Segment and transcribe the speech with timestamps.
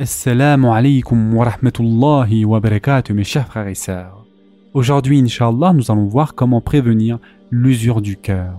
[0.00, 4.26] Assalamu alaikum wa rahmatullahi wa barakatuh mes chers frères et sœurs.
[4.72, 7.20] Aujourd'hui, Inch'Allah, nous allons voir comment prévenir
[7.52, 8.56] l'usure du cœur.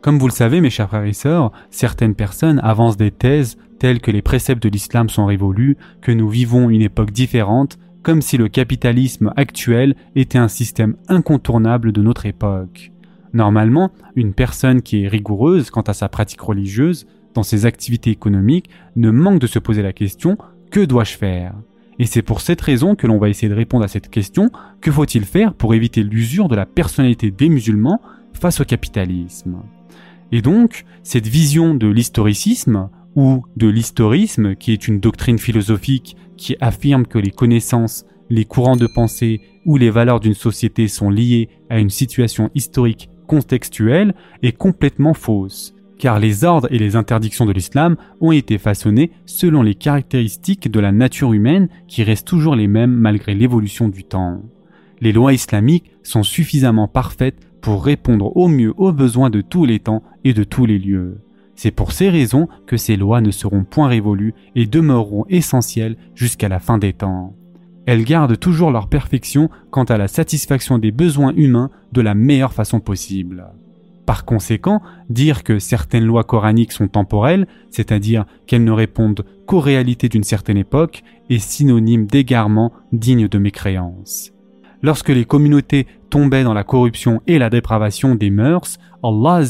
[0.00, 4.00] Comme vous le savez, mes chers frères et sœurs, certaines personnes avancent des thèses telles
[4.00, 8.38] que les préceptes de l'islam sont révolus, que nous vivons une époque différente, comme si
[8.38, 12.90] le capitalisme actuel était un système incontournable de notre époque.
[13.34, 18.70] Normalement, une personne qui est rigoureuse quant à sa pratique religieuse, dans ses activités économiques,
[18.96, 20.38] ne manque de se poser la question
[20.70, 21.54] que dois-je faire?
[21.98, 24.90] Et c'est pour cette raison que l'on va essayer de répondre à cette question que
[24.90, 28.00] faut-il faire pour éviter l'usure de la personnalité des musulmans
[28.32, 29.58] face au capitalisme?
[30.32, 36.56] Et donc, cette vision de l'historicisme, ou de l'historisme, qui est une doctrine philosophique qui
[36.60, 41.48] affirme que les connaissances, les courants de pensée ou les valeurs d'une société sont liées
[41.68, 47.52] à une situation historique contextuelle, est complètement fausse, car les ordres et les interdictions de
[47.52, 52.68] l'islam ont été façonnés selon les caractéristiques de la nature humaine qui restent toujours les
[52.68, 54.40] mêmes malgré l'évolution du temps.
[55.02, 59.78] Les lois islamiques sont suffisamment parfaites pour répondre au mieux aux besoins de tous les
[59.78, 61.18] temps et de tous les lieux.
[61.54, 66.48] C'est pour ces raisons que ces lois ne seront point révolues et demeureront essentielles jusqu'à
[66.48, 67.36] la fin des temps.
[67.84, 72.54] Elles gardent toujours leur perfection quant à la satisfaction des besoins humains de la meilleure
[72.54, 73.52] façon possible.
[74.10, 80.08] Par conséquent, dire que certaines lois coraniques sont temporelles, c'est-à-dire qu'elles ne répondent qu'aux réalités
[80.08, 84.32] d'une certaine époque, est synonyme d'égarement digne de mécréance.
[84.82, 89.42] Lorsque les communautés tombaient dans la corruption et la dépravation des mœurs, Allah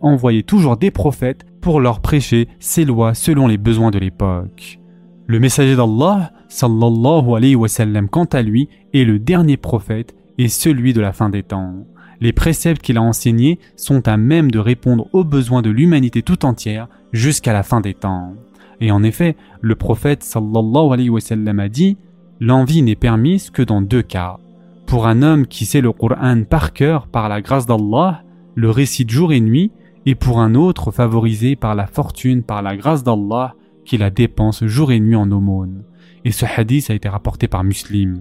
[0.00, 4.80] envoyait toujours des prophètes pour leur prêcher ses lois selon les besoins de l'époque.
[5.28, 10.48] Le messager d'Allah, sallallahu alayhi wa sallam, quant à lui, est le dernier prophète et
[10.48, 11.86] celui de la fin des temps.
[12.20, 16.44] Les préceptes qu'il a enseignés sont à même de répondre aux besoins de l'humanité tout
[16.44, 18.34] entière jusqu'à la fin des temps.
[18.80, 21.96] Et en effet, le prophète sallallahu alayhi wa sallam a dit
[22.40, 24.38] L'envie n'est permise que dans deux cas.
[24.86, 28.22] Pour un homme qui sait le Coran par cœur par la grâce d'Allah,
[28.54, 29.70] le récite jour et nuit,
[30.06, 33.54] et pour un autre favorisé par la fortune, par la grâce d'Allah,
[33.84, 35.84] qui la dépense jour et nuit en aumône.
[36.24, 38.20] Et ce hadith a été rapporté par Muslim.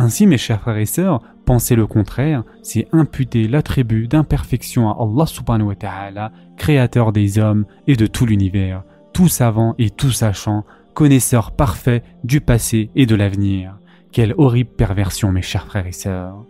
[0.00, 5.26] Ainsi, mes chers frères et sœurs, penser le contraire, c'est imputer l'attribut d'imperfection à Allah
[5.26, 10.64] subhanahu wa ta'ala, créateur des hommes et de tout l'univers, tout savant et tout sachant,
[10.94, 13.76] connaisseur parfait du passé et de l'avenir.
[14.10, 16.46] Quelle horrible perversion, mes chers frères et sœurs.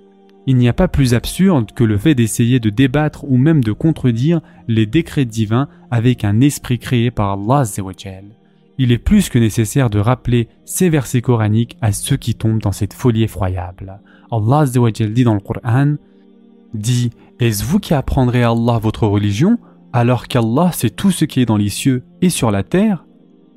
[0.47, 3.72] Il n'y a pas plus absurde que le fait d'essayer de débattre ou même de
[3.72, 7.65] contredire les décrets divins avec un esprit créé par Allah
[8.83, 12.73] Il est plus que nécessaire de rappeler ces versets coraniques à ceux qui tombent dans
[12.73, 14.01] cette folie effroyable.
[14.31, 15.97] Allah dit dans le Coran
[16.73, 19.59] dit Est-ce vous qui apprendrez à Allah votre religion
[19.93, 23.05] alors qu'Allah sait tout ce qui est dans les cieux et sur la terre?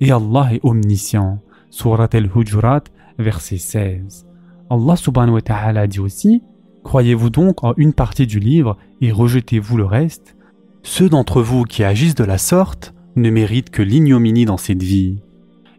[0.02, 1.40] Et Allah est omniscient.
[1.70, 2.84] Surat al-Hujurat,
[3.18, 4.28] verset 16.
[4.70, 6.44] Allah subhanahu wa ta'ala dit aussi
[6.84, 10.36] Croyez-vous donc en une partie du livre et rejetez-vous le reste?
[10.82, 15.22] Ceux d'entre vous qui agissent de la sorte ne méritent que l'ignominie dans cette vie.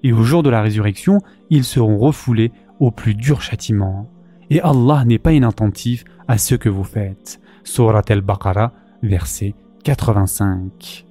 [0.02, 4.10] Et au jour de la résurrection, ils seront refoulés au plus dur châtiment.
[4.50, 7.40] Et Allah n'est pas inattentif à ce que vous faites.
[7.64, 8.72] Surat al-Baqarah,
[9.02, 11.06] verset 85.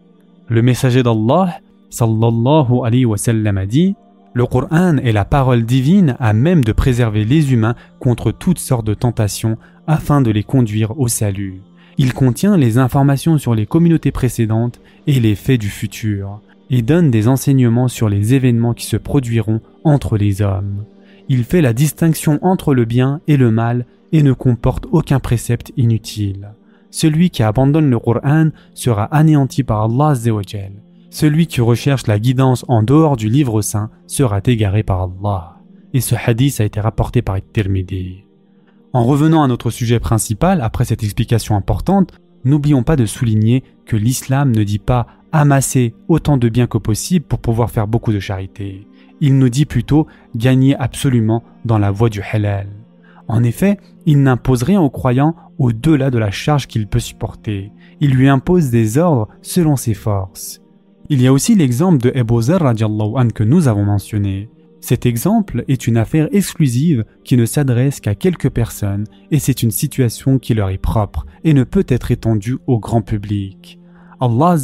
[0.47, 3.95] Le messager d'Allah, sallallahu alayhi wa sallam, a dit
[4.35, 8.85] le Coran est la parole divine à même de préserver les humains contre toutes sortes
[8.85, 11.61] de tentations afin de les conduire au salut.
[11.97, 17.11] Il contient les informations sur les communautés précédentes et les faits du futur, et donne
[17.11, 20.85] des enseignements sur les événements qui se produiront entre les hommes.
[21.29, 25.71] Il fait la distinction entre le bien et le mal et ne comporte aucun précepte
[25.77, 26.53] inutile.
[26.91, 30.15] Celui qui abandonne le Coran sera anéanti par Allah
[31.13, 35.57] celui qui recherche la guidance en dehors du livre saint sera égaré par Allah.
[35.93, 38.23] Et ce hadith a été rapporté par Tirmidhi.
[38.93, 42.13] En revenant à notre sujet principal, après cette explication importante,
[42.45, 47.25] n'oublions pas de souligner que l'islam ne dit pas amasser autant de biens que possible
[47.25, 48.87] pour pouvoir faire beaucoup de charité.
[49.19, 50.05] Il nous dit plutôt
[50.35, 52.67] gagner absolument dans la voie du halal.
[53.27, 57.71] En effet, il n'impose rien au croyant au-delà de la charge qu'il peut supporter.
[57.99, 60.61] Il lui impose des ordres selon ses forces.
[61.09, 62.59] Il y a aussi l'exemple de Ebu Zer
[63.33, 64.49] que nous avons mentionné.
[64.83, 69.71] Cet exemple est une affaire exclusive qui ne s'adresse qu'à quelques personnes et c'est une
[69.71, 73.79] situation qui leur est propre et ne peut être étendue au grand public.
[74.19, 74.57] Allah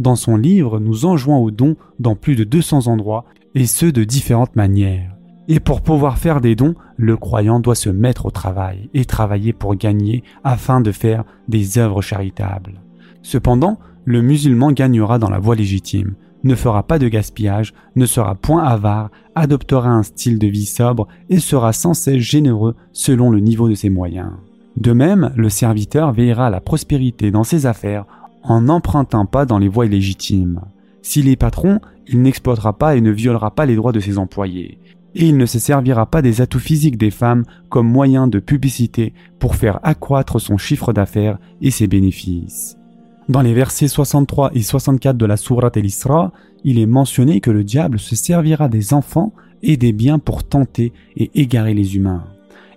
[0.00, 4.02] dans son livre nous enjoint au don dans plus de 200 endroits et ce de
[4.02, 5.14] différentes manières.
[5.46, 9.52] Et pour pouvoir faire des dons, le croyant doit se mettre au travail et travailler
[9.52, 12.80] pour gagner afin de faire des œuvres charitables.
[13.22, 18.34] Cependant, le musulman gagnera dans la voie légitime, ne fera pas de gaspillage, ne sera
[18.34, 23.40] point avare, adoptera un style de vie sobre et sera sans cesse généreux selon le
[23.40, 24.32] niveau de ses moyens.
[24.76, 28.04] De même, le serviteur veillera à la prospérité dans ses affaires
[28.44, 30.60] en n'empruntant pas dans les voies illégitimes.
[31.02, 34.78] S'il est patron, il n'exploitera pas et ne violera pas les droits de ses employés.
[35.14, 39.14] Et il ne se servira pas des atouts physiques des femmes comme moyen de publicité
[39.38, 42.76] pour faire accroître son chiffre d'affaires et ses bénéfices.
[43.28, 46.32] Dans les versets 63 et 64 de la Sourate El-Isra,
[46.64, 50.94] il est mentionné que le diable se servira des enfants et des biens pour tenter
[51.14, 52.24] et égarer les humains.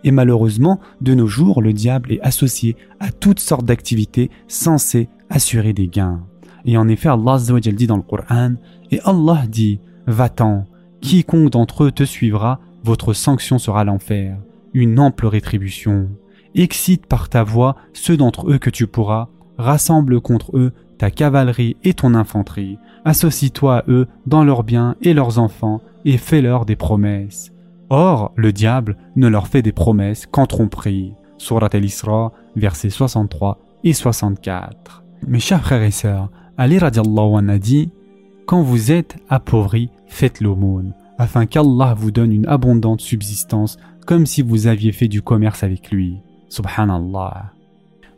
[0.04, 5.72] Et malheureusement, de nos jours, le diable est associé à toutes sortes d'activités censées assurer
[5.72, 6.22] des gains.
[6.66, 8.56] Et en effet, Allah dit dans le Coran,
[8.92, 10.66] et Allah dit, va-t'en,
[11.00, 14.38] quiconque d'entre eux te suivra, votre sanction sera l'enfer,
[14.74, 16.10] une ample rétribution.
[16.56, 19.30] Excite par ta voix ceux d'entre eux que tu pourras,
[19.62, 25.16] rassemble contre eux ta cavalerie et ton infanterie, associe-toi à eux dans leurs biens et
[25.16, 27.52] leurs enfants, et fais-leur des promesses.
[27.90, 31.14] Or, le diable ne leur fait des promesses qu'en tromperie.
[31.38, 35.04] Surat al-Isra, versets 63 et 64.
[35.28, 37.92] Mes chers frères et sœurs, Ali radiallahu anhu a dit
[38.46, 44.42] Quand vous êtes appauvris, faites l'aumône, afin qu'Allah vous donne une abondante subsistance, comme si
[44.42, 46.22] vous aviez fait du commerce avec lui.
[46.50, 47.54] Subhanallah.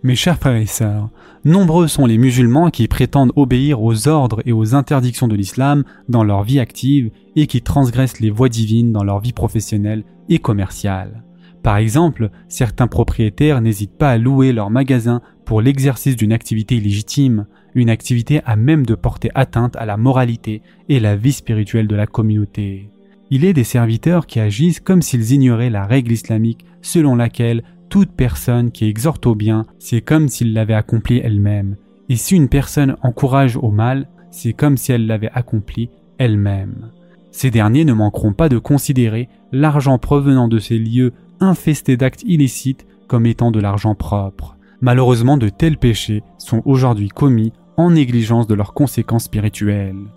[0.06, 1.10] Mes chers frères et sœurs,
[1.46, 6.26] nombreux sont les musulmans qui prétendent obéir aux ordres et aux interdictions de l'islam dans
[6.26, 11.24] leur vie active et qui transgressent les voies divines dans leur vie professionnelle et commerciale.
[11.64, 17.46] Par exemple, certains propriétaires n'hésitent pas à louer leur magasin pour l'exercice d'une activité illégitime,
[17.74, 21.96] une activité à même de porter atteinte à la moralité et la vie spirituelle de
[21.96, 22.90] la communauté.
[23.30, 28.10] Il est des serviteurs qui agissent comme s'ils ignoraient la règle islamique selon laquelle toute
[28.10, 31.76] personne qui exhorte au bien, c'est comme s'il l'avait accompli elle-même.
[32.10, 36.90] Et si une personne encourage au mal, c'est comme si elle l'avait accompli elle-même.
[37.30, 42.88] Ces derniers ne manqueront pas de considérer l'argent provenant de ces lieux infestés d'actes illicites
[43.08, 44.58] comme étant de l'argent propre.
[44.82, 50.08] Malheureusement, de tels péchés sont aujourd'hui commis en négligence de leurs conséquences spirituelles.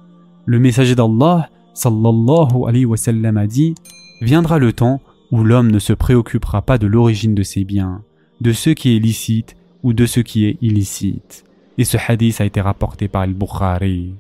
[0.47, 3.75] Le messager d'Allah, sallallahu alayhi wa sallam, a dit
[4.23, 8.03] Viendra le temps où l'homme ne se préoccupera pas de l'origine de ses biens,
[8.41, 11.45] de ce qui est licite ou de ce qui est illicite.
[11.79, 14.15] Et ce hadith a été rapporté par Al-Bukhari.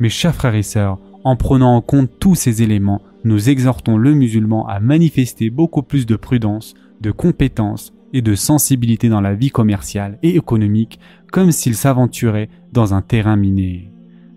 [0.00, 4.14] Mes chers frères et sœurs, en prenant en compte tous ces éléments, nous exhortons le
[4.14, 9.50] musulman à manifester beaucoup plus de prudence, de compétence et de sensibilité dans la vie
[9.50, 10.98] commerciale et économique
[11.30, 13.92] comme s'il s'aventurait dans un terrain miné.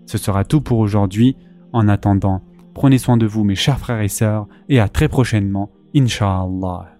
[0.06, 1.36] Ce sera tout pour aujourd'hui.
[1.72, 2.42] En attendant,
[2.74, 6.44] prenez soin de vous mes chers frères et sœurs et à très prochainement إن شاء
[6.44, 6.93] الله.